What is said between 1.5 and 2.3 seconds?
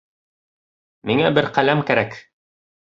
ҡәләм кәрәк